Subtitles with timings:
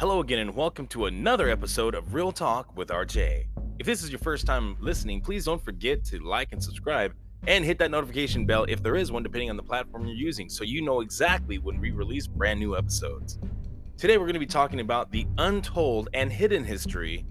[0.00, 3.46] Hello again, and welcome to another episode of Real Talk with RJ.
[3.80, 7.14] If this is your first time listening, please don't forget to like and subscribe
[7.48, 10.48] and hit that notification bell if there is one, depending on the platform you're using,
[10.48, 13.40] so you know exactly when we release brand new episodes.
[13.96, 17.26] Today, we're going to be talking about the untold and hidden history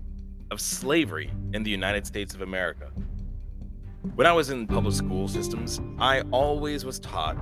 [0.51, 2.91] of slavery in the United States of America.
[4.15, 7.37] When I was in public school systems, I always was taught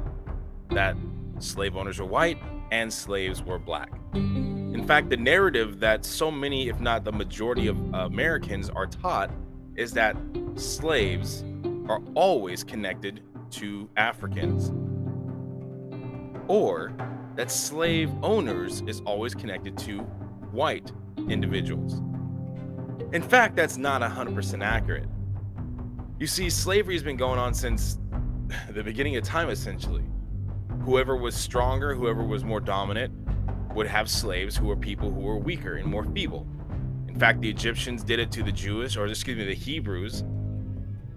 [0.69, 0.95] that
[1.39, 2.37] slave owners were white
[2.71, 3.89] and slaves were black.
[4.15, 9.29] In fact, the narrative that so many, if not the majority of Americans are taught
[9.75, 10.15] is that
[10.55, 11.43] slaves
[11.89, 14.71] are always connected to Africans,
[16.47, 16.93] or
[17.35, 19.99] that slave owners is always connected to
[20.51, 20.91] white
[21.29, 22.01] individuals.
[23.11, 25.09] In fact, that's not 100% accurate.
[26.19, 27.99] You see, slavery has been going on since
[28.69, 30.03] the beginning of time, essentially.
[30.83, 33.13] Whoever was stronger, whoever was more dominant,
[33.75, 36.47] would have slaves who were people who were weaker and more feeble.
[37.07, 40.23] In fact, the Egyptians did it to the Jewish, or excuse me, the Hebrews.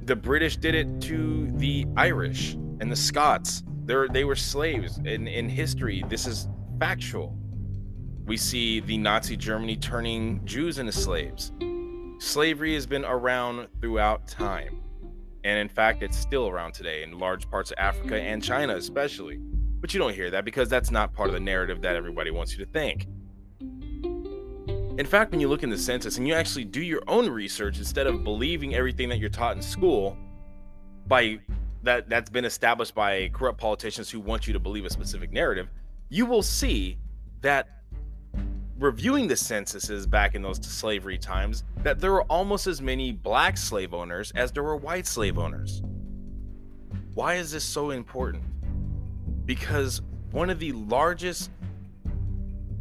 [0.02, 3.62] The British did it to the Irish and the Scots.
[3.84, 4.98] They're, they were slaves.
[4.98, 7.36] In, in history, this is factual.
[8.26, 11.52] We see the Nazi Germany turning Jews into slaves.
[12.18, 14.82] Slavery has been around throughout time.
[15.44, 19.40] And in fact, it's still around today in large parts of Africa and China, especially.
[19.80, 22.56] But you don't hear that because that's not part of the narrative that everybody wants
[22.56, 23.06] you to think.
[24.98, 27.78] In fact, when you look in the census and you actually do your own research
[27.78, 30.16] instead of believing everything that you're taught in school
[31.06, 31.38] by
[31.84, 35.68] that that's been established by corrupt politicians who want you to believe a specific narrative,
[36.08, 36.98] you will see
[37.40, 37.68] that
[38.78, 43.56] reviewing the censuses back in those slavery times that there were almost as many black
[43.56, 45.82] slave owners as there were white slave owners.
[47.14, 48.42] Why is this so important?
[49.48, 51.50] Because one of the largest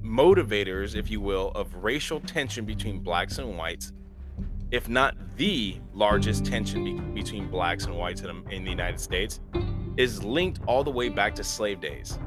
[0.03, 3.93] motivators, if you will, of racial tension between blacks and whites,
[4.71, 9.39] if not the largest tension be- between blacks and whites in, in the United States,
[9.95, 12.19] is linked all the way back to slave days.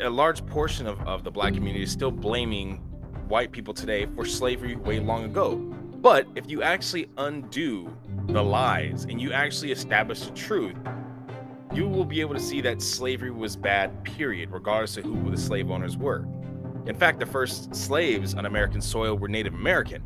[0.00, 2.78] A large portion of, of the black community is still blaming
[3.28, 5.54] white people today for slavery way long ago.
[5.54, 7.96] But if you actually undo
[8.26, 10.74] the lies and you actually establish the truth,
[11.72, 15.36] you will be able to see that slavery was bad, period, regardless of who the
[15.36, 16.26] slave owners were.
[16.86, 20.02] In fact, the first slaves on American soil were Native American.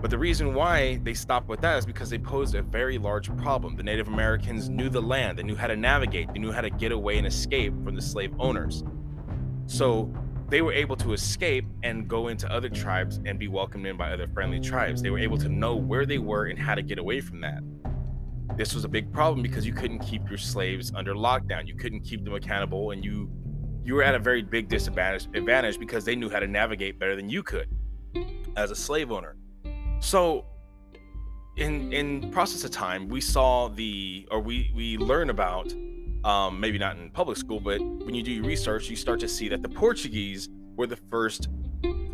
[0.00, 3.34] But the reason why they stopped with that is because they posed a very large
[3.36, 3.76] problem.
[3.76, 6.70] The Native Americans knew the land, they knew how to navigate, they knew how to
[6.70, 8.82] get away and escape from the slave owners.
[9.66, 10.12] So
[10.48, 14.12] they were able to escape and go into other tribes and be welcomed in by
[14.12, 15.02] other friendly tribes.
[15.02, 17.62] They were able to know where they were and how to get away from that.
[18.56, 21.66] This was a big problem because you couldn't keep your slaves under lockdown.
[21.66, 23.30] You couldn't keep them accountable, and you
[23.84, 27.16] you were at a very big disadvantage advantage because they knew how to navigate better
[27.16, 27.68] than you could
[28.56, 29.36] as a slave owner.
[30.00, 30.44] So
[31.56, 35.72] in in process of time, we saw the or we we learn about
[36.24, 39.28] um, maybe not in public school, but when you do your research, you start to
[39.28, 41.48] see that the Portuguese were the first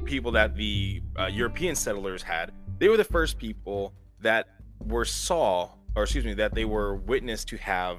[0.05, 2.53] people that the uh, European settlers had.
[2.79, 4.47] They were the first people that
[4.81, 7.99] were saw or excuse me, that they were witness to have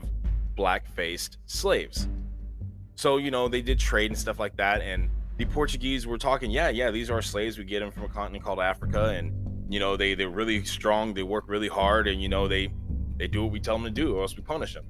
[0.55, 2.07] black faced slaves.
[2.95, 4.81] So, you know, they did trade and stuff like that.
[4.81, 7.57] And the Portuguese were talking, yeah, yeah, these are slaves.
[7.57, 9.05] We get them from a continent called Africa.
[9.05, 9.33] And,
[9.69, 11.13] you know, they, they're really strong.
[11.13, 12.07] They work really hard.
[12.07, 12.73] And, you know, they,
[13.17, 14.85] they do what we tell them to do or else we punish them.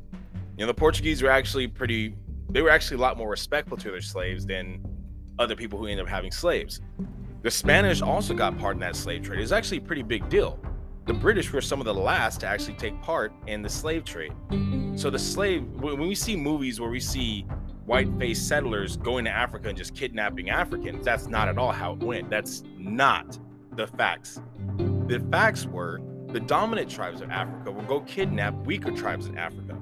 [0.58, 2.16] You know, the Portuguese were actually pretty,
[2.50, 4.84] they were actually a lot more respectful to their slaves than
[5.38, 6.82] other people who ended up having slaves.
[7.44, 9.40] The Spanish also got part in that slave trade.
[9.40, 10.60] It's actually a pretty big deal
[11.06, 14.34] the British were some of the last to actually take part in the slave trade.
[14.96, 17.46] So the slave, when we see movies where we see
[17.86, 22.00] white-faced settlers going to Africa and just kidnapping Africans, that's not at all how it
[22.00, 22.30] went.
[22.30, 23.40] That's not
[23.76, 24.42] the facts.
[25.08, 29.76] The facts were the dominant tribes of Africa will go kidnap weaker tribes in Africa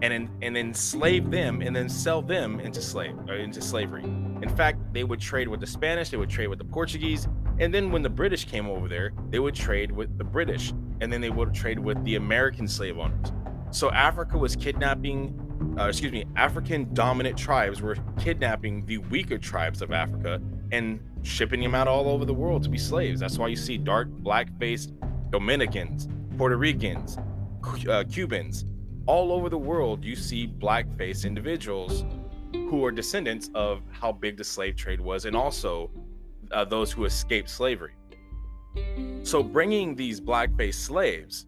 [0.00, 4.04] and and enslave them and then sell them into slave or into slavery.
[4.04, 7.28] In fact, they would trade with the Spanish, they would trade with the Portuguese,
[7.60, 11.12] and then when the British came over there, they would trade with the British, and
[11.12, 13.32] then they would trade with the American slave owners.
[13.70, 19.82] So Africa was kidnapping, uh, excuse me, African dominant tribes were kidnapping the weaker tribes
[19.82, 20.40] of Africa
[20.72, 23.20] and shipping them out all over the world to be slaves.
[23.20, 24.92] That's why you see dark, black faced
[25.30, 27.18] Dominicans, Puerto Ricans,
[27.88, 28.64] uh, Cubans,
[29.06, 30.04] all over the world.
[30.04, 32.04] You see black faced individuals
[32.52, 35.90] who are descendants of how big the slave trade was and also
[36.52, 37.94] uh, those who escaped slavery.
[39.22, 41.46] So, bringing these black-faced slaves,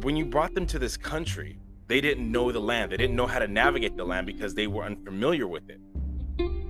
[0.00, 2.92] when you brought them to this country, they didn't know the land.
[2.92, 5.80] They didn't know how to navigate the land because they were unfamiliar with it.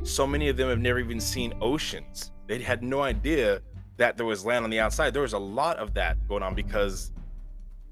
[0.06, 2.32] So many of them have never even seen oceans.
[2.46, 3.60] They had no idea
[3.96, 5.14] that there was land on the outside.
[5.14, 7.12] There was a lot of that going on because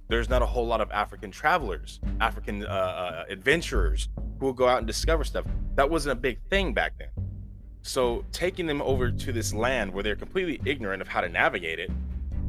[0.08, 4.68] there's not a whole lot of African travelers, African uh, uh, adventurers who will go
[4.68, 5.46] out and discover stuff.
[5.76, 7.08] That wasn't a big thing back then.
[7.86, 11.78] So taking them over to this land where they're completely ignorant of how to navigate
[11.78, 11.90] it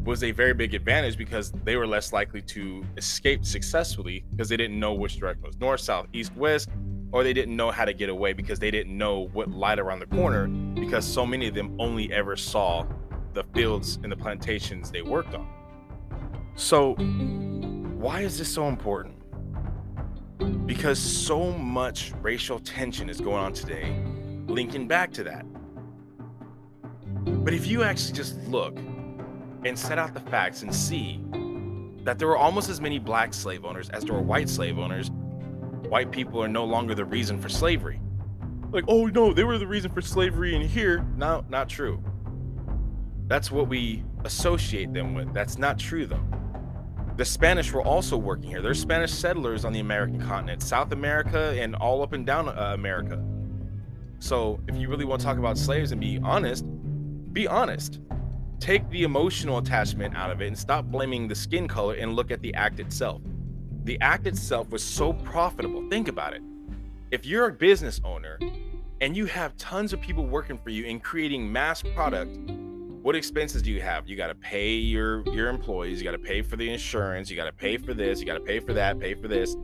[0.05, 4.55] was a very big advantage because they were less likely to escape successfully because they
[4.55, 6.69] didn't know which direction was north, south, east, west,
[7.11, 9.99] or they didn't know how to get away because they didn't know what lied around
[9.99, 12.87] the corner because so many of them only ever saw
[13.33, 15.49] the fields and the plantations they worked on.
[16.55, 19.15] So, why is this so important?
[20.65, 23.93] Because so much racial tension is going on today
[24.47, 25.45] linking back to that.
[27.25, 28.77] But if you actually just look
[29.63, 31.23] and set out the facts and see
[32.03, 35.09] that there were almost as many black slave owners as there were white slave owners,
[35.89, 37.99] white people are no longer the reason for slavery.
[38.71, 41.05] Like, oh no, they were the reason for slavery in here.
[41.15, 42.03] No, not true.
[43.27, 45.33] That's what we associate them with.
[45.33, 46.23] That's not true though.
[47.17, 48.61] The Spanish were also working here.
[48.61, 52.71] There's Spanish settlers on the American continent, South America, and all up and down uh,
[52.73, 53.23] America.
[54.19, 56.65] So if you really want to talk about slaves and be honest,
[57.33, 57.99] be honest.
[58.59, 62.31] Take the emotional attachment out of it and stop blaming the skin color and look
[62.31, 63.21] at the act itself.
[63.83, 65.87] The act itself was so profitable.
[65.89, 66.41] Think about it.
[67.11, 68.39] If you're a business owner
[69.01, 72.35] and you have tons of people working for you and creating mass product,
[73.03, 74.07] what expenses do you have?
[74.07, 77.35] You got to pay your your employees, you got to pay for the insurance, you
[77.35, 79.55] got to pay for this, you got to pay for that, pay for this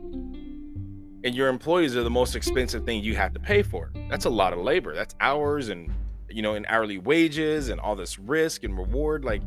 [1.24, 3.92] and your employees are the most expensive thing you have to pay for.
[4.08, 4.94] That's a lot of labor.
[4.94, 5.92] That's hours and
[6.28, 9.24] you know, and hourly wages and all this risk and reward.
[9.24, 9.42] Like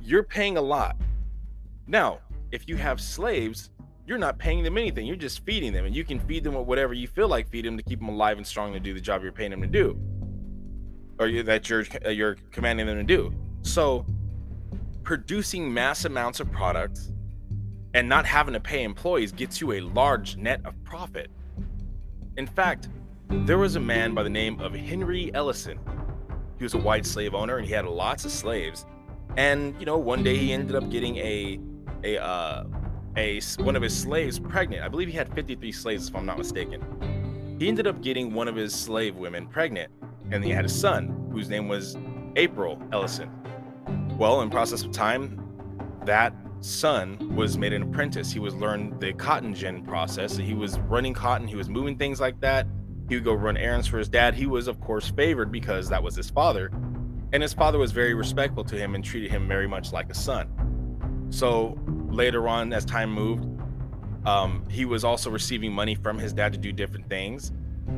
[0.00, 0.96] you're paying a lot.
[1.86, 2.20] Now,
[2.50, 3.70] if you have slaves,
[4.06, 5.06] you're not paying them anything.
[5.06, 7.64] You're just feeding them, and you can feed them with whatever you feel like feed
[7.64, 9.68] them to keep them alive and strong to do the job you're paying them to
[9.68, 9.98] do,
[11.18, 13.32] or that you're uh, you're commanding them to do.
[13.62, 14.04] So,
[15.04, 17.11] producing mass amounts of products
[17.94, 21.30] and not having to pay employees gets you a large net of profit.
[22.36, 22.88] In fact,
[23.28, 25.78] there was a man by the name of Henry Ellison.
[26.58, 28.86] He was a white slave owner and he had lots of slaves.
[29.36, 31.58] And you know, one day he ended up getting a
[32.04, 32.64] a uh,
[33.16, 34.82] a one of his slaves pregnant.
[34.82, 37.56] I believe he had 53 slaves, if I'm not mistaken.
[37.58, 39.92] He ended up getting one of his slave women pregnant,
[40.30, 41.96] and he had a son whose name was
[42.36, 43.30] April Ellison.
[44.18, 45.38] Well, in process of time,
[46.04, 48.32] that son was made an apprentice.
[48.32, 50.36] He was learned the cotton gin process.
[50.36, 51.46] He was running cotton.
[51.46, 52.66] He was moving things like that.
[53.08, 54.34] He would go run errands for his dad.
[54.34, 56.70] He was, of course, favored because that was his father,
[57.32, 60.14] and his father was very respectful to him and treated him very much like a
[60.14, 60.48] son.
[61.30, 61.78] So
[62.08, 63.44] later on, as time moved,
[64.24, 67.52] um, he was also receiving money from his dad to do different things,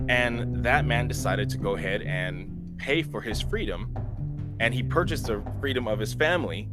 [0.09, 3.95] and that man decided to go ahead and pay for his freedom,
[4.59, 6.69] and he purchased the freedom of his family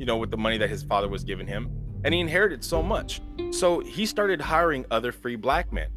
[0.00, 1.70] you know, with the money that his father was giving him,
[2.04, 3.20] and he inherited so much.
[3.50, 5.90] So he started hiring other free black men,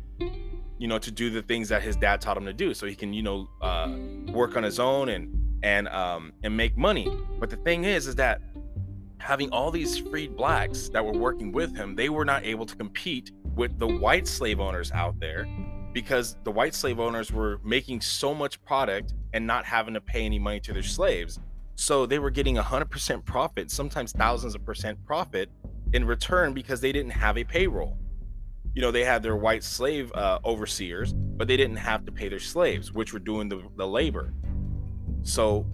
[0.77, 2.95] you know, to do the things that his dad taught him to do, so he
[2.95, 3.95] can, you know, uh,
[4.33, 5.33] work on his own and
[5.63, 7.09] and um and make money.
[7.39, 8.41] But the thing is, is that
[9.19, 12.75] having all these freed blacks that were working with him, they were not able to
[12.75, 15.47] compete with the white slave owners out there
[15.93, 20.25] because the white slave owners were making so much product and not having to pay
[20.25, 21.39] any money to their slaves
[21.75, 25.49] so they were getting 100% profit, sometimes thousands of percent profit
[25.93, 27.97] in return because they didn't have a payroll.
[28.73, 32.29] You know, they had their white slave uh, overseers, but they didn't have to pay
[32.29, 34.33] their slaves, which were doing the, the labor.
[35.21, 35.65] So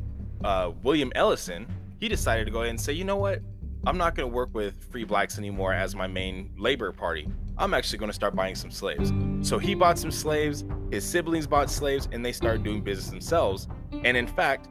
[0.43, 1.67] uh, William Ellison,
[1.99, 3.41] he decided to go ahead and say, you know what?
[3.85, 7.29] I'm not going to work with free blacks anymore as my main labor party.
[7.57, 9.13] I'm actually going to start buying some slaves.
[9.41, 13.69] So he bought some slaves, his siblings bought slaves, and they started doing business themselves.
[14.03, 14.67] And in fact,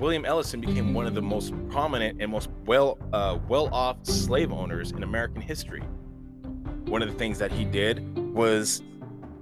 [0.00, 4.92] William Ellison became one of the most prominent and most well uh, well-off slave owners
[4.92, 5.82] in American history.
[6.86, 8.82] One of the things that he did was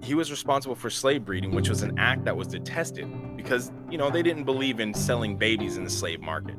[0.02, 3.98] he was responsible for slave breeding, which was an act that was detested because you
[3.98, 6.56] know they didn't believe in selling babies in the slave market.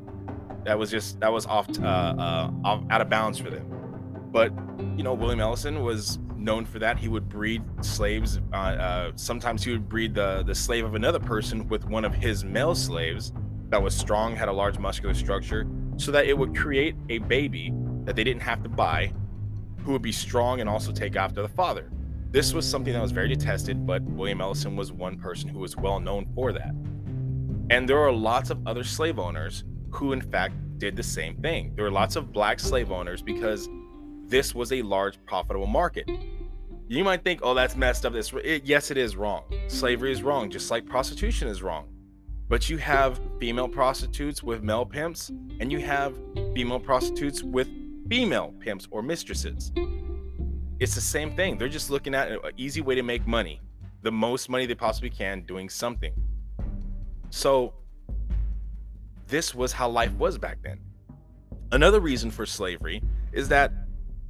[0.63, 3.65] That was just that was off, uh, uh, off out of bounds for them.
[4.32, 4.53] But
[4.96, 6.98] you know William Ellison was known for that.
[6.98, 8.39] He would breed slaves.
[8.53, 12.13] Uh, uh, sometimes he would breed the the slave of another person with one of
[12.13, 13.34] his male slaves
[13.69, 17.73] that was strong, had a large muscular structure, so that it would create a baby
[18.05, 19.13] that they didn't have to buy,
[19.83, 21.91] who would be strong and also take after the father.
[22.31, 25.75] This was something that was very detested, but William Ellison was one person who was
[25.75, 26.73] well known for that.
[27.71, 31.73] And there are lots of other slave owners who, in fact, did the same thing.
[31.75, 33.67] There were lots of black slave owners because
[34.25, 36.09] this was a large, profitable market.
[36.88, 38.13] You might think, oh, that's messed up.
[38.13, 38.33] This,
[38.63, 39.43] yes, it is wrong.
[39.67, 41.88] Slavery is wrong, just like prostitution is wrong.
[42.50, 45.29] But you have female prostitutes with male pimps,
[45.60, 46.18] and you have
[46.56, 47.70] female prostitutes with
[48.10, 49.72] female pimps or mistresses.
[50.79, 51.60] It's the same thing.
[51.60, 53.62] They're just looking at an easy way to make money,
[54.01, 56.12] the most money they possibly can doing something.
[57.29, 57.75] So,
[59.27, 60.79] this was how life was back then.
[61.72, 63.72] Another reason for slavery is that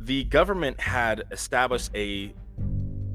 [0.02, 2.34] the government had established a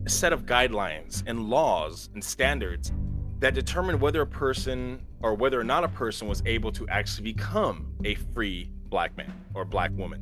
[0.07, 2.91] set of guidelines and laws and standards
[3.45, 7.31] that determined whether a person or whether or not a person was able to actually
[7.31, 10.19] become a free black man or black woman.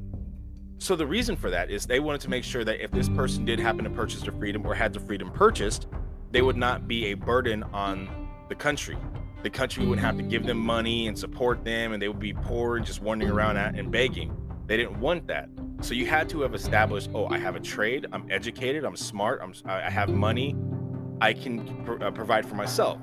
[0.78, 3.44] So the reason for that is they wanted to make sure that if this person
[3.44, 5.86] did happen to purchase their freedom or had the freedom purchased,
[6.32, 8.96] they would not be a burden on the country.
[9.44, 12.32] The country would have to give them money and support them, and they would be
[12.32, 14.36] poor and just wandering around and begging.
[14.66, 15.48] They didn't want that.
[15.80, 19.40] So you had to have established, oh, I have a trade, I'm educated, I'm smart,
[19.44, 20.56] I'm, I have money,
[21.22, 22.98] I can pr- uh, provide for myself.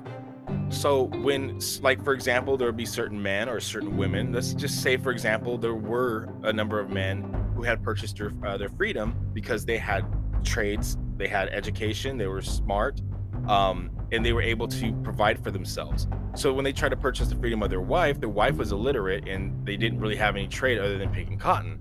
[0.68, 4.30] So when, like for example, there would be certain men or certain women.
[4.30, 7.22] Let's just say, for example, there were a number of men
[7.54, 10.04] who had purchased their uh, their freedom because they had
[10.44, 13.00] trades, they had education, they were smart,
[13.48, 16.06] um, and they were able to provide for themselves.
[16.34, 19.26] So when they tried to purchase the freedom of their wife, their wife was illiterate
[19.28, 21.80] and they didn't really have any trade other than picking cotton.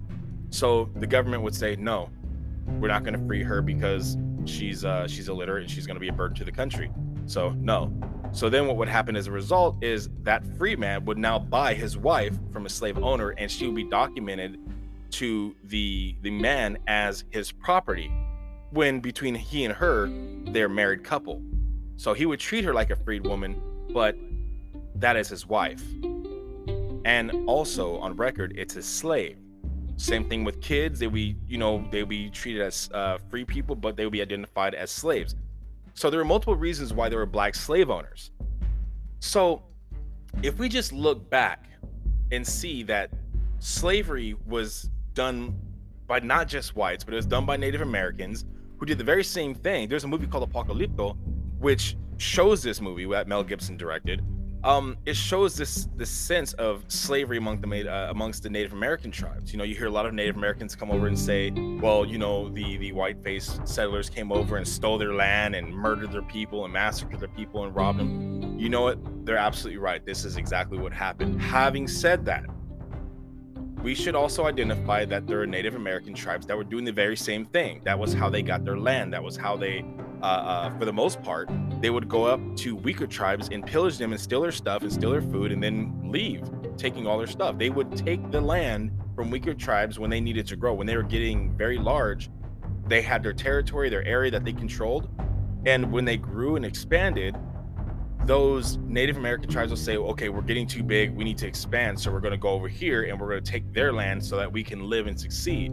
[0.51, 2.09] So the government would say, no,
[2.79, 4.17] we're not going to free her because
[4.49, 6.91] she's uh, she's illiterate and she's going to be a burden to the country.
[7.25, 7.93] So no.
[8.31, 11.73] So then what would happen as a result is that free man would now buy
[11.73, 14.59] his wife from a slave owner and she would be documented
[15.11, 18.11] to the the man as his property
[18.71, 20.09] when between he and her
[20.51, 21.41] they're married couple.
[21.97, 23.61] So he would treat her like a freed woman,
[23.93, 24.15] but
[24.95, 25.83] that is his wife.
[27.05, 29.37] And also on record, it's his slave.
[29.99, 30.97] Same thing with kids.
[30.97, 34.21] They be, you know, they be treated as uh, free people, but they would be
[34.21, 35.35] identified as slaves.
[35.93, 38.31] So there are multiple reasons why there were black slave owners.
[39.19, 39.61] So
[40.41, 41.65] if we just look back
[42.31, 43.11] and see that
[43.59, 45.59] slavery was done
[46.07, 48.45] by not just whites, but it was done by Native Americans
[48.77, 49.89] who did the very same thing.
[49.89, 51.17] There's a movie called Apocalypto,
[51.59, 54.23] which shows this movie that Mel Gibson directed,
[54.63, 59.09] um, it shows this this sense of slavery among the uh, amongst the Native American
[59.09, 59.53] tribes.
[59.53, 61.51] You know, you hear a lot of Native Americans come over and say,
[61.81, 65.73] "Well, you know, the the white faced settlers came over and stole their land and
[65.73, 69.25] murdered their people and massacred their people and robbed them." You know what?
[69.25, 70.05] They're absolutely right.
[70.05, 71.41] This is exactly what happened.
[71.41, 72.45] Having said that,
[73.81, 77.15] we should also identify that there are Native American tribes that were doing the very
[77.15, 77.79] same thing.
[77.85, 79.13] That was how they got their land.
[79.13, 79.85] That was how they,
[80.21, 81.49] uh, uh, for the most part,
[81.81, 84.91] they would go up to weaker tribes and pillage them and steal their stuff and
[84.91, 86.43] steal their food and then leave,
[86.77, 87.57] taking all their stuff.
[87.57, 90.73] They would take the land from weaker tribes when they needed to grow.
[90.73, 92.29] When they were getting very large,
[92.87, 95.09] they had their territory, their area that they controlled.
[95.65, 97.37] And when they grew and expanded,
[98.25, 101.15] those Native American tribes will say, okay, we're getting too big.
[101.15, 101.99] We need to expand.
[101.99, 104.35] So we're going to go over here and we're going to take their land so
[104.37, 105.71] that we can live and succeed.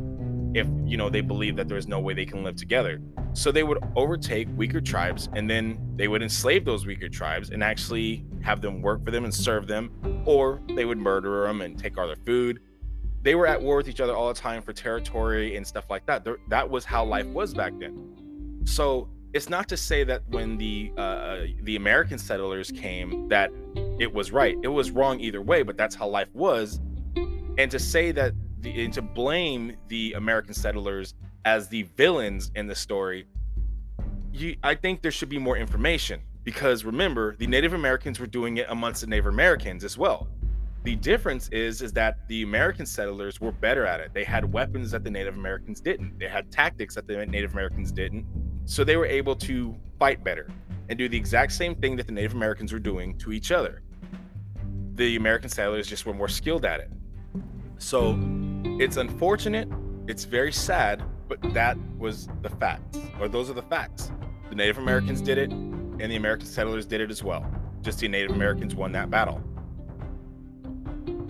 [0.55, 3.01] If, you know, they believe that there's no way they can live together.
[3.37, 7.63] So they would overtake weaker tribes and then they would enslave those weaker tribes and
[7.63, 9.91] actually have them work for them and serve them,
[10.25, 12.61] or they would murder them and take all their food.
[13.21, 16.07] They were at war with each other all the time for territory and stuff like
[16.07, 16.27] that.
[16.49, 18.63] That was how life was back then.
[18.65, 23.51] So it's not to say that when the uh, uh, the American settlers came that
[24.01, 24.57] it was right.
[24.63, 26.81] It was wrong either way, but that's how life was.
[27.59, 31.15] And to say that the, and to blame the American settlers
[31.47, 33.25] as the villains in the story,
[34.33, 38.59] you, I think there should be more information because remember, the Native Americans were doing
[38.59, 40.29] it amongst the Native Americans as well.
[40.83, 44.13] The difference is is that the American settlers were better at it.
[44.13, 46.19] They had weapons that the Native Americans didn't.
[46.19, 48.27] They had tactics that the Native Americans didn't
[48.67, 50.49] so they were able to fight better
[50.89, 53.83] and do the exact same thing that the Native Americans were doing to each other.
[54.95, 56.91] The American settlers just were more skilled at it.
[57.79, 58.19] So
[58.81, 59.69] it's unfortunate,
[60.09, 64.11] it's very sad, but that was the facts, or those are the facts.
[64.49, 67.45] The Native Americans did it, and the American settlers did it as well.
[67.83, 69.43] Just the Native Americans won that battle.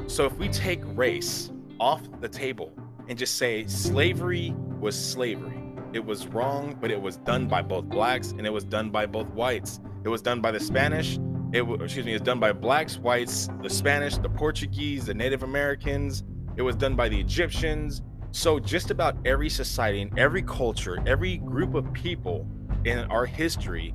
[0.07, 1.51] So if we take race
[1.81, 2.73] off the table
[3.09, 5.61] and just say slavery was slavery,
[5.93, 9.07] it was wrong, but it was done by both blacks and it was done by
[9.07, 9.81] both whites.
[10.05, 11.19] It was done by the Spanish.
[11.53, 16.23] It excuse me, it's done by blacks, whites, the Spanish, the Portuguese, the Native Americans.
[16.57, 18.03] It was done by the Egyptians.
[18.37, 22.47] So just about every society and every culture, every group of people
[22.85, 23.95] in our history,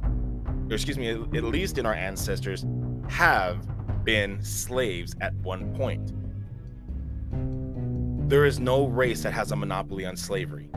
[0.72, 2.66] excuse me, at least in our ancestors,
[3.08, 3.68] have
[4.04, 6.12] been slaves at one point.
[8.28, 10.72] There is no race that has a monopoly on slavery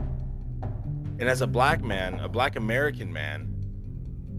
[1.19, 3.51] And as a black man, a black American man,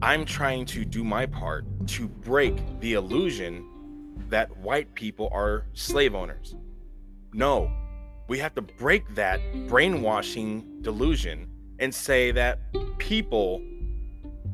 [0.03, 6.15] I'm trying to do my part to break the illusion that white people are slave
[6.15, 6.55] owners.
[7.33, 7.73] No,
[8.29, 12.59] we have to break that brainwashing delusion and say that
[12.99, 13.63] people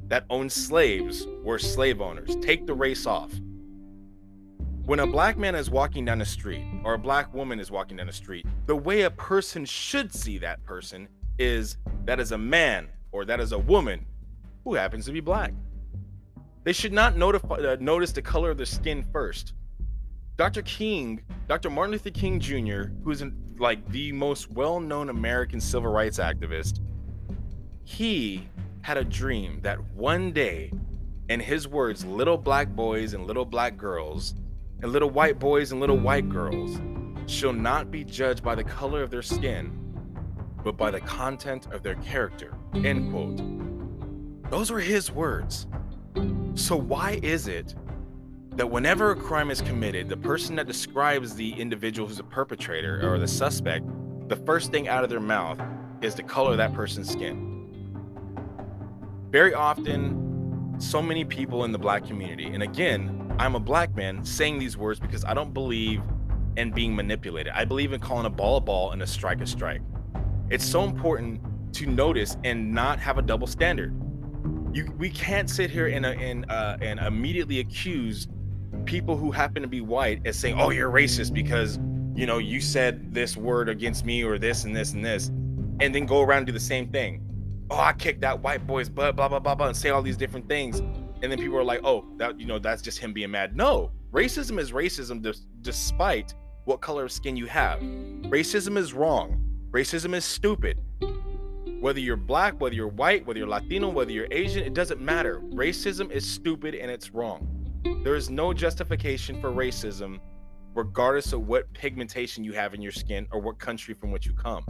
[0.09, 2.37] that owned slaves were slave owners.
[2.37, 3.33] Take the race off.
[4.85, 7.97] When a black man is walking down the street or a black woman is walking
[7.97, 12.39] down the street, the way a person should see that person is that is a
[12.39, 14.05] man or that is a woman
[14.65, 15.53] who happens to be black.
[16.65, 19.55] They should not notify, uh, notice the color of their skin first.
[20.37, 20.63] Dr.
[20.63, 21.71] King, Dr.
[21.71, 26.81] Martin Luther King Jr., who's an, like the most well-known American civil rights activist,
[27.85, 28.49] he
[28.83, 30.73] had a dream that one day,
[31.29, 34.35] in his words, little black boys and little black girls,
[34.83, 36.81] and little white boys and little white girls
[37.27, 39.71] shall not be judged by the color of their skin,
[40.65, 42.55] but by the content of their character.
[42.75, 44.51] End quote.
[44.51, 45.69] Those were his words.
[46.55, 47.75] So, why is it
[48.57, 53.01] that whenever a crime is committed, the person that describes the individual who's a perpetrator
[53.11, 53.87] or the suspect,
[54.29, 55.59] the first thing out of their mouth
[56.03, 57.49] is the color of that person's skin?
[59.31, 64.23] Very often, so many people in the black community, and again, I'm a black man
[64.25, 66.03] saying these words because I don't believe
[66.59, 67.53] in being manipulated.
[67.55, 69.81] I believe in calling a ball a ball and a strike a strike.
[70.51, 71.41] It's so important
[71.75, 73.95] to notice and not have a double standard.
[74.75, 78.29] You, we can't sit here and, and, uh, and immediately accuse
[78.85, 81.79] people who happen to be white as saying, "Oh, you're racist because
[82.15, 85.29] you know you said this word against me or this and this and this,"
[85.81, 87.23] and then go around and do the same thing.
[87.71, 90.17] Oh, I kicked that white boy's butt, blah blah blah blah, and say all these
[90.17, 90.81] different things,
[91.23, 93.91] and then people are like, "Oh, that you know that's just him being mad." No,
[94.13, 96.35] racism is racism despite
[96.65, 97.81] what color of skin you have.
[97.81, 99.43] Racism is wrong.
[99.71, 100.79] Racism is stupid.
[101.81, 105.41] Whether you're black, whether you're white, whether you're Latino, whether you're Asian, it doesn't matter.
[105.53, 107.49] Racism is stupid and it's wrong.
[107.85, 110.21] There is no justification for racism,
[110.75, 114.33] regardless of what pigmentation you have in your skin or what country from which you
[114.33, 114.65] come.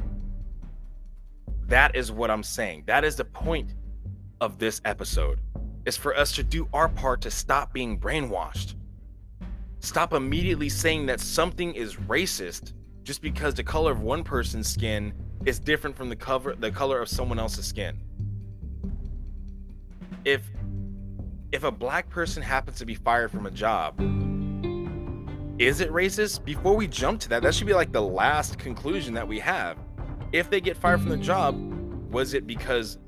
[1.67, 2.85] That is what I'm saying.
[2.87, 3.75] That is the point
[4.41, 5.41] of this episode.
[5.85, 8.75] Is for us to do our part to stop being brainwashed.
[9.81, 12.73] Stop immediately saying that something is racist
[13.03, 15.13] just because the color of one person's skin
[15.45, 17.99] is different from the cover the color of someone else's skin.
[20.25, 20.49] If
[21.53, 24.01] if a black person happens to be fired from a job,
[25.61, 26.45] is it racist?
[26.45, 29.77] Before we jump to that, that should be like the last conclusion that we have.
[30.33, 31.55] If they get fired from the job,
[32.11, 32.99] was it because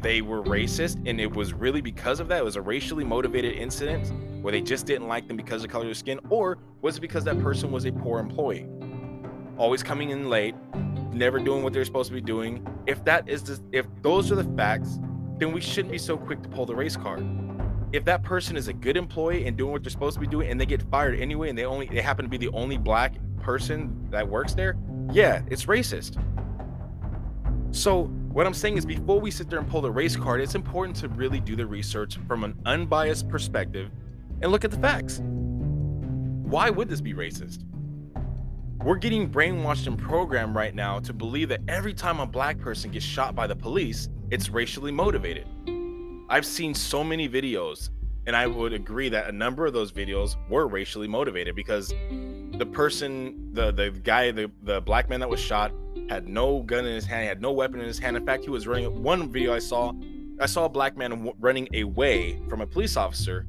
[0.00, 2.38] they were racist and it was really because of that?
[2.38, 5.68] It was a racially motivated incident where they just didn't like them because of the
[5.68, 6.18] color of their skin?
[6.28, 8.66] Or was it because that person was a poor employee?
[9.56, 10.56] Always coming in late,
[11.12, 12.66] never doing what they're supposed to be doing.
[12.86, 14.98] If that is the, if those are the facts,
[15.38, 17.24] then we shouldn't be so quick to pull the race card
[17.92, 20.50] if that person is a good employee and doing what they're supposed to be doing
[20.50, 23.14] and they get fired anyway and they only they happen to be the only black
[23.40, 24.76] person that works there
[25.12, 26.22] yeah it's racist.
[27.72, 30.54] So what i'm saying is before we sit there and pull the race card it's
[30.54, 33.90] important to really do the research from an unbiased perspective
[34.42, 35.20] and look at the facts.
[35.22, 37.64] Why would this be racist?
[38.82, 42.90] We're getting brainwashed and programmed right now to believe that every time a black person
[42.90, 45.46] gets shot by the police it's racially motivated
[46.30, 47.90] I've seen so many videos,
[48.24, 52.68] and I would agree that a number of those videos were racially motivated because the
[52.72, 55.72] person, the the guy, the the black man that was shot
[56.08, 58.16] had no gun in his hand, had no weapon in his hand.
[58.16, 59.02] In fact, he was running.
[59.02, 59.92] One video I saw,
[60.38, 63.48] I saw a black man running away from a police officer,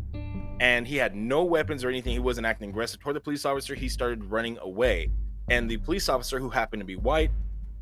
[0.59, 2.13] and he had no weapons or anything.
[2.13, 3.75] He wasn't acting aggressive toward the police officer.
[3.75, 5.11] He started running away,
[5.49, 7.29] and the police officer, who happened to be white,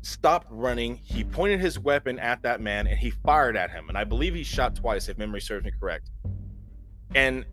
[0.02, 0.96] stopped running.
[0.96, 3.88] He pointed his weapon at that man and he fired at him.
[3.88, 6.10] And I believe he shot twice, if memory serves me correct.
[7.14, 7.44] And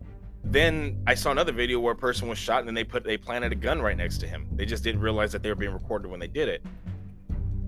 [0.44, 3.16] then I saw another video where a person was shot and then they put they
[3.16, 4.48] planted a gun right next to him.
[4.52, 6.64] They just didn't realize that they were being recorded when they did it.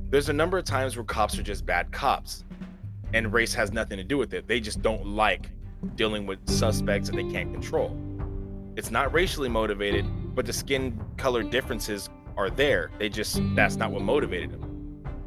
[0.09, 2.45] There's a number of times where cops are just bad cops
[3.13, 4.47] and race has nothing to do with it.
[4.47, 5.51] They just don't like
[5.97, 7.97] dealing with suspects that they can't control.
[8.77, 12.91] It's not racially motivated, but the skin color differences are there.
[12.99, 14.70] They just that's not what motivated them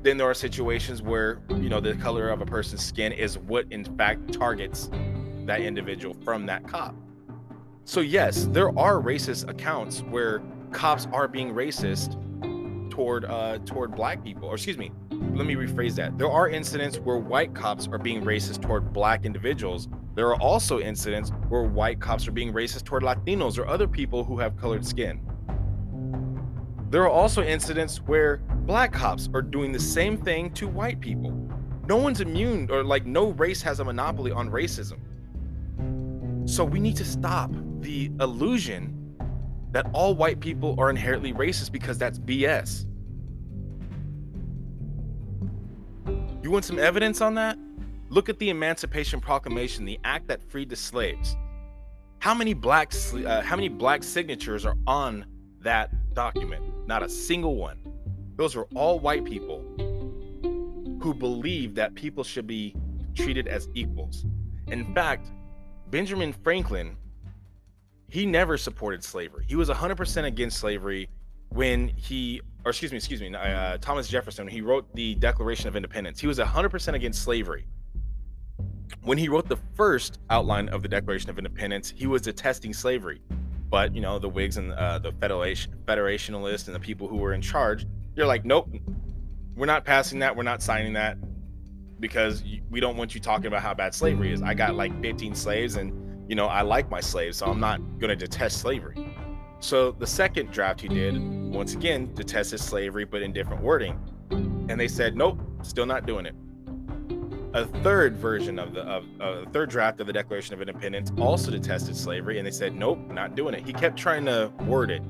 [0.03, 3.65] then there are situations where you know the color of a person's skin is what
[3.71, 4.89] in fact targets
[5.45, 6.93] that individual from that cop.
[7.85, 12.19] So yes there are racist accounts where cops are being racist
[12.91, 14.91] toward uh toward black people or excuse me
[15.33, 16.17] let me rephrase that.
[16.17, 19.87] There are incidents where white cops are being racist toward black individuals.
[20.15, 24.23] There are also incidents where white cops are being racist toward latinos or other people
[24.23, 25.21] who have colored skin.
[26.89, 31.31] There are also incidents where black cops are doing the same thing to white people.
[31.87, 34.99] No one's immune, or like no race has a monopoly on racism.
[36.45, 39.17] So we need to stop the illusion
[39.71, 42.85] that all white people are inherently racist because that's BS.
[46.41, 47.57] You want some evidence on that?
[48.09, 51.35] Look at the Emancipation Proclamation, the act that freed the slaves.
[52.19, 52.93] How many black
[53.25, 55.25] uh, how many black signatures are on
[55.61, 56.63] that document?
[56.87, 57.82] Not a single one.
[58.35, 59.63] Those are all white people
[61.01, 62.75] who believe that people should be
[63.15, 64.25] treated as equals.
[64.67, 65.27] In fact,
[65.89, 66.95] Benjamin Franklin,
[68.07, 69.45] he never supported slavery.
[69.47, 71.09] He was 100% against slavery
[71.49, 75.75] when he, or excuse me, excuse me, uh, Thomas Jefferson, he wrote the Declaration of
[75.75, 76.19] Independence.
[76.19, 77.67] He was 100% against slavery.
[79.03, 83.21] When he wrote the first outline of the Declaration of Independence, he was detesting slavery.
[83.69, 87.33] But, you know, the Whigs and uh, the Federation, Federationalists and the people who were
[87.33, 88.69] in charge, they're like, nope,
[89.55, 90.35] we're not passing that.
[90.35, 91.17] We're not signing that
[91.99, 94.41] because we don't want you talking about how bad slavery is.
[94.41, 97.79] I got like 15 slaves and, you know, I like my slaves, so I'm not
[97.99, 99.15] going to detest slavery.
[99.59, 101.17] So the second draft he did,
[101.49, 103.97] once again, detested slavery, but in different wording.
[104.31, 106.35] And they said, nope, still not doing it.
[107.53, 111.51] A third version of the of uh, third draft of the Declaration of Independence also
[111.51, 113.63] detested slavery, and they said, nope, not doing it.
[113.63, 115.03] He kept trying to word it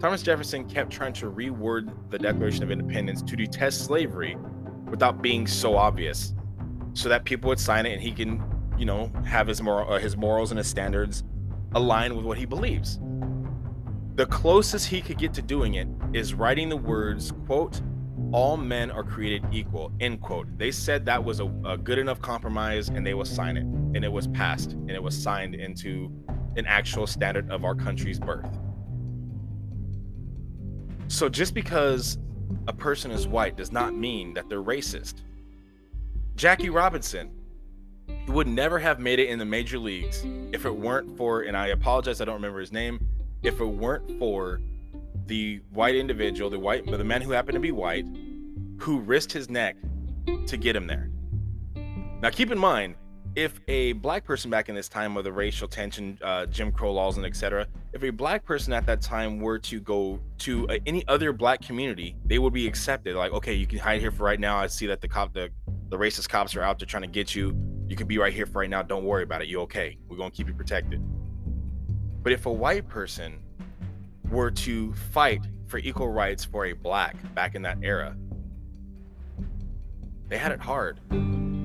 [0.00, 4.34] Thomas Jefferson kept trying to reword the Declaration of Independence to detest slavery
[4.88, 6.32] without being so obvious,
[6.94, 8.42] so that people would sign it and he can,
[8.78, 11.22] you know, have his moral, uh, his morals and his standards
[11.74, 12.98] align with what he believes.
[14.14, 17.82] The closest he could get to doing it is writing the words, quote,
[18.32, 20.46] all men are created equal, end quote.
[20.56, 23.64] They said that was a, a good enough compromise and they will sign it.
[23.64, 26.10] And it was passed and it was signed into
[26.56, 28.59] an actual standard of our country's birth.
[31.10, 32.18] So just because
[32.68, 35.22] a person is white does not mean that they're racist.
[36.36, 37.32] Jackie Robinson,
[38.28, 41.68] would never have made it in the major leagues if it weren't for, and I
[41.68, 43.04] apologize, I don't remember his name,
[43.42, 44.60] if it weren't for
[45.26, 48.06] the white individual, the white, but the man who happened to be white,
[48.78, 49.76] who risked his neck
[50.46, 51.10] to get him there.
[52.22, 52.94] Now, keep in mind,
[53.34, 56.92] if a black person back in this time of the racial tension, uh, Jim Crow
[56.92, 60.78] laws, and etc., if a black person at that time were to go to uh,
[60.86, 63.16] any other black community, they would be accepted.
[63.16, 64.58] Like, okay, you can hide here for right now.
[64.58, 65.50] I see that the cop, the
[65.88, 67.56] the racist cops are out there trying to get you.
[67.88, 68.82] You can be right here for right now.
[68.82, 69.48] Don't worry about it.
[69.48, 69.98] You okay?
[70.08, 71.02] We're gonna keep you protected.
[72.22, 73.40] But if a white person
[74.30, 78.16] were to fight for equal rights for a black back in that era,
[80.28, 81.00] they had it hard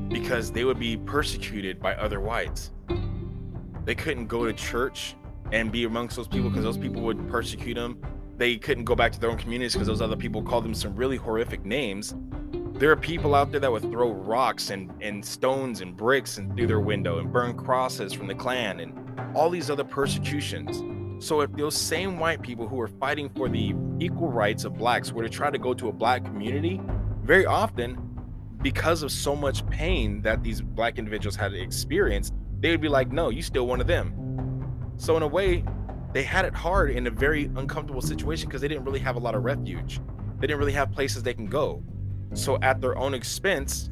[0.10, 2.72] because they would be persecuted by other whites.
[3.84, 5.16] They couldn't go to church
[5.52, 8.02] and be amongst those people because those people would persecute them.
[8.38, 10.96] They couldn't go back to their own communities because those other people called them some
[10.96, 12.14] really horrific names.
[12.74, 16.54] There are people out there that would throw rocks and, and stones and bricks and
[16.56, 18.94] through their window and burn crosses from the Klan and
[19.34, 20.84] all these other persecutions.
[21.26, 25.14] So if those same white people who were fighting for the equal rights of blacks
[25.14, 26.82] were to try to go to a black community,
[27.24, 27.98] very often
[28.62, 33.12] because of so much pain that these black individuals had experienced, they would be like,
[33.12, 34.14] no, you still one of them.
[34.98, 35.64] So in a way,
[36.14, 39.20] they had it hard in a very uncomfortable situation because they didn't really have a
[39.20, 40.00] lot of refuge.
[40.40, 41.84] They didn't really have places they can go.
[42.34, 43.90] So at their own expense,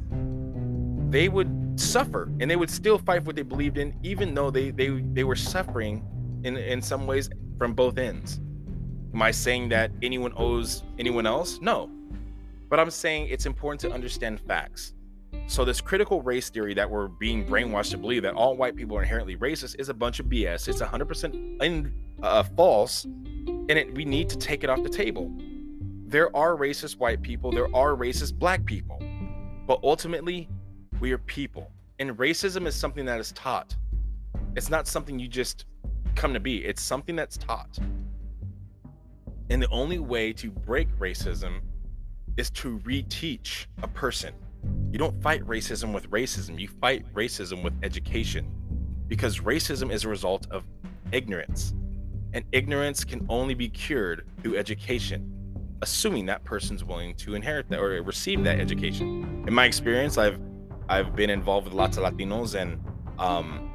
[1.09, 4.49] they would suffer and they would still fight for what they believed in, even though
[4.49, 6.03] they they they were suffering
[6.43, 8.39] in in some ways from both ends.
[9.13, 11.59] Am I saying that anyone owes anyone else?
[11.61, 11.89] No.
[12.69, 14.93] But I'm saying it's important to understand facts.
[15.47, 18.97] So this critical race theory that we're being brainwashed to believe that all white people
[18.97, 20.67] are inherently racist is a bunch of BS.
[20.67, 25.31] It's 100% in, uh, false, and it, we need to take it off the table.
[26.05, 29.01] There are racist white people, there are racist black people,
[29.67, 30.49] but ultimately,
[30.99, 31.71] we are people.
[31.99, 33.75] And racism is something that is taught.
[34.55, 35.65] It's not something you just
[36.15, 37.79] come to be, it's something that's taught.
[39.49, 41.61] And the only way to break racism
[42.37, 44.33] is to reteach a person.
[44.91, 48.45] You don't fight racism with racism, you fight racism with education
[49.07, 50.63] because racism is a result of
[51.11, 51.73] ignorance.
[52.33, 55.31] And ignorance can only be cured through education,
[55.81, 59.43] assuming that person's willing to inherit that or receive that education.
[59.47, 60.39] In my experience, I've
[60.89, 62.83] I've been involved with lots of Latinos and
[63.19, 63.71] um,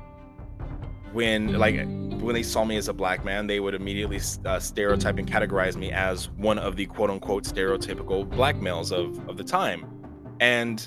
[1.13, 1.77] when like
[2.21, 5.77] when they saw me as a black man, they would immediately uh, stereotype and categorize
[5.77, 9.98] me as one of the quote unquote stereotypical black males of of the time.
[10.41, 10.87] And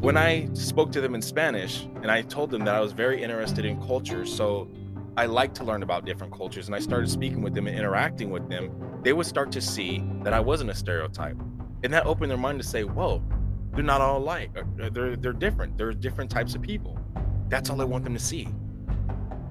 [0.00, 3.22] when I spoke to them in Spanish and I told them that I was very
[3.22, 4.68] interested in culture, so
[5.16, 8.30] I like to learn about different cultures, and I started speaking with them and interacting
[8.30, 8.70] with them,
[9.02, 11.36] they would start to see that I wasn't a stereotype.
[11.82, 13.22] And that opened their mind to say, whoa,
[13.72, 14.50] they're not all alike.
[14.76, 15.76] They're they're different.
[15.76, 16.98] They're different types of people.
[17.48, 18.48] That's all I want them to see.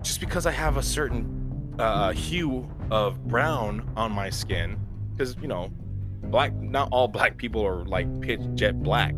[0.02, 4.80] Just because I have a certain uh, hue of brown on my skin,
[5.12, 5.72] because you know,
[6.32, 6.54] black.
[6.54, 9.16] Not all black people are like pitch jet black.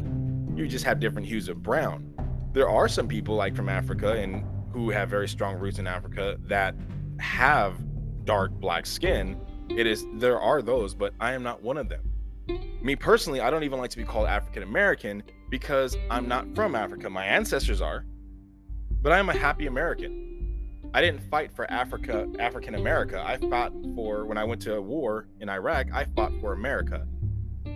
[0.55, 2.13] You just have different hues of brown.
[2.53, 6.37] There are some people like from Africa and who have very strong roots in Africa
[6.43, 6.75] that
[7.19, 7.75] have
[8.25, 9.39] dark black skin.
[9.69, 12.11] It is there are those, but I am not one of them.
[12.81, 16.75] Me personally, I don't even like to be called African American because I'm not from
[16.75, 17.09] Africa.
[17.09, 18.05] My ancestors are,
[19.01, 20.26] but I am a happy American.
[20.93, 23.23] I didn't fight for Africa, African America.
[23.25, 27.05] I fought for when I went to a war in Iraq, I fought for America.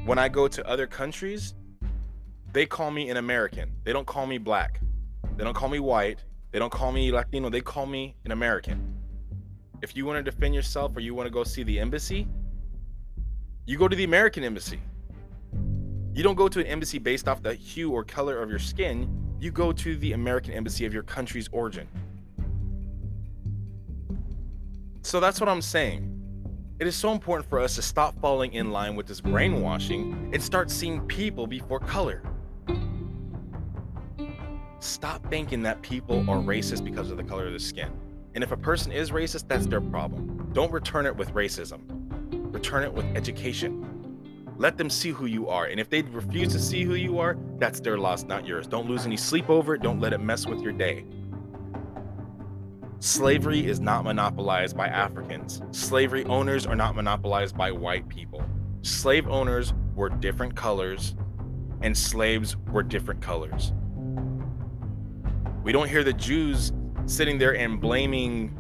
[0.06, 1.54] When I go to other countries,
[2.54, 3.72] they call me an American.
[3.84, 4.82] They don't call me black.
[5.38, 6.24] They don't call me white.
[6.52, 7.50] They don't call me Latino.
[7.50, 8.96] They call me an American.
[9.82, 12.28] If you want to defend yourself or you want to go see the embassy,
[13.66, 14.80] you go to the American embassy.
[16.14, 19.10] You don't go to an embassy based off the hue or color of your skin.
[19.40, 21.88] You go to the American embassy of your country's origin.
[25.04, 26.08] So that's what I'm saying.
[26.80, 30.42] It is so important for us to stop falling in line with this brainwashing and
[30.42, 32.24] start seeing people before color.
[34.80, 37.92] Stop thinking that people are racist because of the color of their skin.
[38.34, 40.50] And if a person is racist, that's their problem.
[40.54, 41.82] Don't return it with racism,
[42.54, 43.88] return it with education.
[44.58, 45.66] Let them see who you are.
[45.66, 48.68] And if they refuse to see who you are, that's their loss, not yours.
[48.68, 49.82] Don't lose any sleep over it.
[49.82, 51.06] Don't let it mess with your day.
[53.02, 55.64] Slavery is not monopolized by Africans.
[55.72, 58.44] Slavery owners are not monopolized by white people.
[58.84, 61.16] Slave owners were different colors,
[61.82, 63.74] and slaves were different colors.
[65.64, 66.74] We don't hear the Jews
[67.08, 68.56] sitting there and blaming,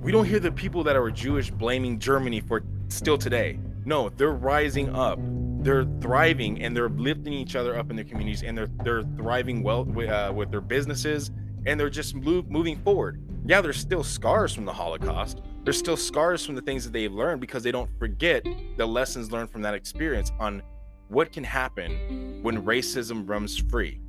[0.00, 3.60] we don't hear the people that are Jewish blaming Germany for still today.
[3.84, 5.18] No, they're rising up.
[5.62, 9.62] They're thriving and they're lifting each other up in their communities and they're they're thriving
[9.62, 11.30] well uh, with their businesses
[11.66, 15.42] and they're just move, moving forward yeah, there's still scars from the Holocaust.
[15.64, 18.44] There's still scars from the things that they've learned because they don't forget
[18.76, 20.62] the lessons learned from that experience on
[21.08, 24.00] what can happen when racism runs free.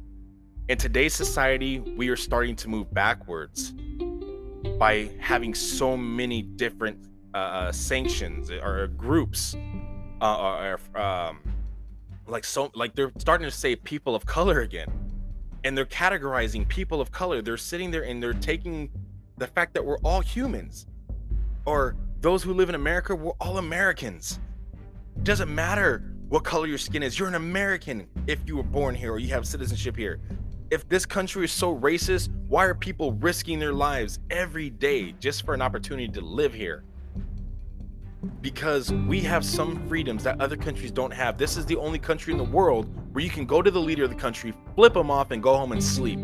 [0.70, 3.74] In today's society, we are starting to move backwards
[4.80, 6.98] by having so many different
[7.34, 9.56] uh, uh sanctions or groups,
[10.22, 11.40] uh, or, um,
[12.28, 14.92] like so, like they're starting to say people of color again,
[15.64, 17.42] and they're categorizing people of color.
[17.42, 18.90] They're sitting there and they're taking
[19.38, 20.88] the fact that we're all humans
[21.66, 24.40] or those who live in America, we're all Americans.
[25.16, 27.18] It doesn't matter what color your skin is.
[27.18, 30.20] You're an American if you were born here or you have citizenship here.
[30.72, 35.46] If this country is so racist, why are people risking their lives every day just
[35.46, 36.84] for an opportunity to live here?
[38.42, 41.38] Because we have some freedoms that other countries don't have.
[41.38, 44.06] This is the only country in the world where you can go to the leader
[44.06, 46.20] of the country, flip them off, and go home and sleep.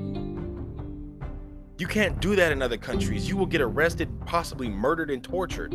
[1.80, 3.30] You can't do that in other countries.
[3.30, 5.74] You will get arrested, possibly murdered, and tortured.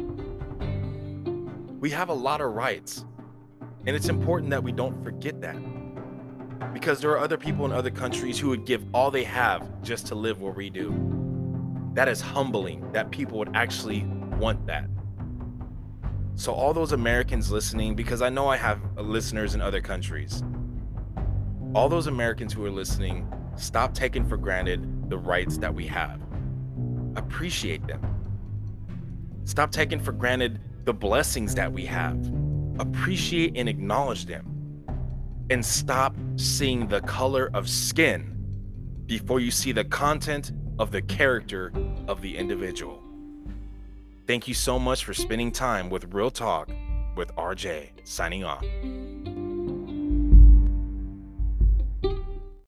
[1.80, 3.06] We have a lot of rights.
[3.86, 5.56] And it's important that we don't forget that.
[6.74, 10.06] Because there are other people in other countries who would give all they have just
[10.08, 10.92] to live where we do.
[11.94, 14.04] That is humbling that people would actually
[14.38, 14.90] want that.
[16.34, 20.42] So, all those Americans listening, because I know I have listeners in other countries,
[21.74, 26.20] all those Americans who are listening, stop taking for granted the rights that we have.
[27.16, 28.02] Appreciate them.
[29.44, 32.18] Stop taking for granted the blessings that we have.
[32.78, 34.50] Appreciate and acknowledge them.
[35.50, 38.34] And stop seeing the color of skin
[39.06, 41.72] before you see the content of the character
[42.08, 43.02] of the individual.
[44.26, 46.70] Thank you so much for spending time with Real Talk
[47.14, 48.64] with RJ, signing off.